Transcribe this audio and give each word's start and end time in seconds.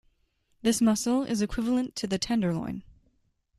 This 0.63 0.81
muscle 0.81 1.21
is 1.21 1.43
equivalent 1.43 1.95
to 1.97 2.07
the 2.07 2.17
tenderloin. 2.17 2.81